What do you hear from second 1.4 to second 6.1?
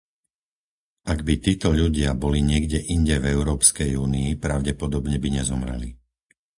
títo ľudia boli niekde inde v Európskej únii, pravdepodobne by nezomreli.